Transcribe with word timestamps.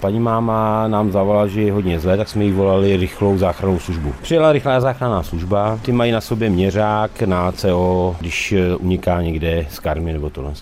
Paní 0.00 0.20
máma 0.20 0.88
nám 0.88 1.12
zavolala, 1.12 1.46
že 1.46 1.62
je 1.62 1.72
hodně 1.72 2.00
zlé, 2.00 2.16
tak 2.16 2.28
jsme 2.28 2.44
jí 2.44 2.52
volali 2.52 2.96
rychlou 2.96 3.38
záchrannou 3.38 3.78
službu. 3.78 4.14
Přijela 4.22 4.52
rychlá 4.52 4.80
záchranná 4.80 5.22
služba, 5.22 5.78
ty 5.82 5.92
mají 5.92 6.12
na 6.12 6.20
sobě 6.20 6.50
měřák 6.50 7.22
na 7.22 7.52
CO, 7.52 8.16
když 8.20 8.54
uniká 8.78 9.22
někde 9.22 9.66
z 9.70 9.78
karmy 9.78 10.12
nebo 10.12 10.30
tohle 10.30 10.54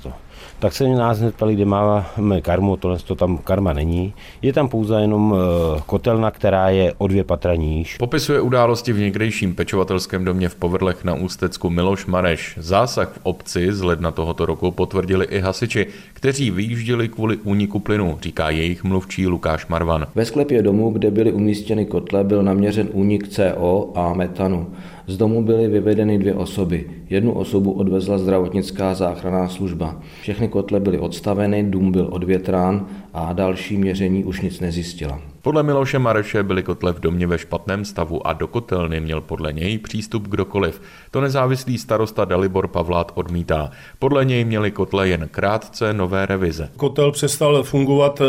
tak 0.58 0.72
se 0.72 0.88
nás 0.88 1.18
hned 1.18 1.34
ptali, 1.34 1.54
kde 1.54 1.64
máme 1.64 2.40
karmu, 2.42 2.76
tohle 2.76 2.98
to 2.98 3.14
tam 3.14 3.38
karma 3.38 3.72
není. 3.72 4.14
Je 4.42 4.52
tam 4.52 4.68
pouze 4.68 5.00
jenom 5.00 5.34
eh, 5.36 5.80
kotelna, 5.86 6.30
která 6.30 6.68
je 6.68 6.94
o 6.98 7.06
dvě 7.06 7.24
patra 7.24 7.54
níž. 7.54 7.96
Popisuje 7.96 8.40
události 8.40 8.92
v 8.92 8.98
někdejším 8.98 9.54
pečovatelském 9.54 10.24
domě 10.24 10.48
v 10.48 10.54
Povrlech 10.54 11.04
na 11.04 11.14
Ústecku 11.14 11.70
Miloš 11.70 12.06
Mareš. 12.06 12.54
Zásah 12.60 13.08
v 13.12 13.18
obci 13.22 13.72
z 13.72 13.82
ledna 13.82 14.10
tohoto 14.10 14.46
roku 14.46 14.70
potvrdili 14.70 15.26
i 15.26 15.40
hasiči, 15.40 15.86
kteří 16.12 16.50
vyjížděli 16.50 17.08
kvůli 17.08 17.36
úniku 17.36 17.78
plynu, 17.78 18.18
říká 18.22 18.50
jejich 18.50 18.84
mluvčí 18.84 19.26
Lukáš 19.28 19.66
Marvan. 19.66 20.06
Ve 20.14 20.24
sklepě 20.24 20.62
domu, 20.62 20.90
kde 20.90 21.10
byly 21.10 21.32
umístěny 21.32 21.86
kotle, 21.86 22.24
byl 22.24 22.42
naměřen 22.42 22.88
únik 22.92 23.28
CO 23.28 23.92
a 23.94 24.14
metanu. 24.14 24.66
Z 25.08 25.16
domu 25.16 25.42
byly 25.42 25.68
vyvedeny 25.68 26.18
dvě 26.18 26.34
osoby. 26.34 26.90
Jednu 27.10 27.32
osobu 27.32 27.72
odvezla 27.72 28.18
zdravotnická 28.18 28.94
záchranná 28.94 29.48
služba. 29.48 29.96
Všechny 30.20 30.48
kotle 30.48 30.80
byly 30.80 30.98
odstaveny, 30.98 31.64
dům 31.70 31.92
byl 31.92 32.08
odvětrán 32.10 32.86
a 33.14 33.32
další 33.32 33.76
měření 33.76 34.24
už 34.24 34.40
nic 34.40 34.60
nezjistila. 34.60 35.20
Podle 35.42 35.62
Miloše 35.62 35.98
Mareše 35.98 36.42
byly 36.42 36.62
kotle 36.62 36.92
v 36.92 37.00
domě 37.00 37.26
ve 37.26 37.38
špatném 37.38 37.84
stavu 37.84 38.26
a 38.26 38.32
do 38.32 38.46
kotelny 38.46 39.00
měl 39.00 39.20
podle 39.20 39.52
něj 39.52 39.78
přístup 39.78 40.28
kdokoliv. 40.28 40.80
To 41.10 41.20
nezávislý 41.20 41.78
starosta 41.78 42.24
Dalibor 42.24 42.68
Pavlát 42.68 43.12
odmítá. 43.14 43.70
Podle 43.98 44.24
něj 44.24 44.44
měly 44.44 44.70
kotle 44.70 45.08
jen 45.08 45.28
krátce 45.30 45.92
nové 45.92 46.26
revize. 46.26 46.70
Kotel 46.76 47.12
přestal 47.12 47.62
fungovat 47.62 48.20
eh, 48.20 48.24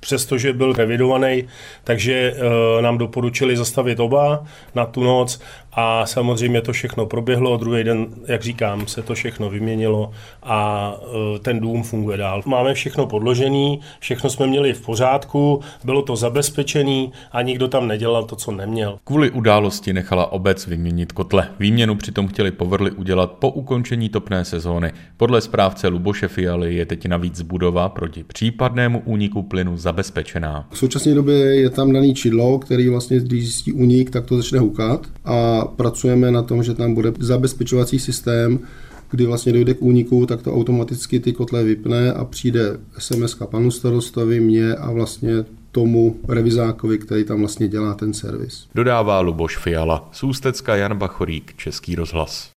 přestože 0.00 0.52
byl 0.52 0.72
revidovaný, 0.72 1.44
takže 1.84 2.34
eh, 2.36 2.82
nám 2.82 2.98
doporučili 2.98 3.56
zastavit 3.56 4.00
oba 4.00 4.44
na 4.74 4.86
tu 4.86 5.04
noc 5.04 5.40
a 5.76 6.06
samozřejmě 6.06 6.60
to 6.60 6.72
všechno 6.72 7.06
proběhlo. 7.06 7.56
Druhý 7.56 7.84
den, 7.84 8.06
jak 8.26 8.42
říkám, 8.42 8.86
se 8.86 9.02
to 9.02 9.14
všechno 9.14 9.50
vyměnilo 9.50 10.10
a 10.42 10.92
eh, 11.02 11.38
ten 11.38 11.60
dům 11.60 11.82
funguje 11.82 12.16
dál. 12.16 12.42
Máme 12.46 12.74
všechno 12.74 13.06
podložený, 13.06 13.80
všechno 14.00 14.30
jsme 14.30 14.46
měli 14.46 14.72
v 14.72 14.80
pořádku, 14.80 15.60
bylo 15.84 16.02
to 16.02 16.16
zabezpečený 16.16 17.12
a 17.32 17.42
nikdo 17.42 17.68
tam 17.68 17.88
nedělal 17.88 18.24
to, 18.24 18.36
co 18.36 18.52
neměl. 18.52 18.98
Kvůli 19.04 19.30
události 19.30 19.92
nechala 19.92 20.32
obec 20.32 20.66
vyměnit 20.66 21.12
kotle. 21.12 21.48
Výměnu 21.58 21.94
přitom 21.94 22.28
chtěli 22.28 22.50
povrli 22.50 22.90
udělat 22.90 23.32
po 23.32 23.50
ukončení 23.50 24.08
topné 24.08 24.44
sezóny. 24.44 24.92
Podle 25.16 25.40
správce 25.40 25.88
Luboše 25.88 26.28
Fialy 26.28 26.74
je 26.74 26.86
teď 26.86 27.06
navíc 27.06 27.42
budova 27.42 27.88
proti 27.88 28.24
případnému 28.24 29.02
úniku 29.04 29.42
plynu 29.42 29.76
zabezpečená. 29.76 30.66
V 30.70 30.78
současné 30.78 31.14
době 31.14 31.36
je 31.36 31.70
tam 31.70 31.92
daný 31.92 32.14
čidlo, 32.14 32.58
který 32.58 32.88
vlastně, 32.88 33.20
když 33.20 33.42
zjistí 33.42 33.72
únik, 33.72 34.10
tak 34.10 34.26
to 34.26 34.36
začne 34.36 34.58
hukat 34.58 35.06
a 35.24 35.65
pracujeme 35.66 36.30
na 36.30 36.42
tom, 36.42 36.62
že 36.62 36.74
tam 36.74 36.94
bude 36.94 37.12
zabezpečovací 37.18 37.98
systém, 37.98 38.58
kdy 39.10 39.26
vlastně 39.26 39.52
dojde 39.52 39.74
k 39.74 39.82
úniku, 39.82 40.26
tak 40.26 40.42
to 40.42 40.54
automaticky 40.54 41.20
ty 41.20 41.32
kotle 41.32 41.64
vypne 41.64 42.12
a 42.12 42.24
přijde 42.24 42.76
SMS 42.98 43.34
panu 43.34 43.70
starostovi, 43.70 44.40
mě 44.40 44.74
a 44.74 44.92
vlastně 44.92 45.44
tomu 45.72 46.16
revizákovi, 46.28 46.98
který 46.98 47.24
tam 47.24 47.38
vlastně 47.38 47.68
dělá 47.68 47.94
ten 47.94 48.14
servis. 48.14 48.66
Dodává 48.74 49.20
Luboš 49.20 49.56
Fiala, 49.56 50.08
Sústecka 50.12 50.76
Jan 50.76 50.98
Bachorík, 50.98 51.54
Český 51.56 51.94
rozhlas. 51.94 52.50